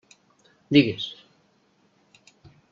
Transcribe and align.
Digues. 0.77 1.05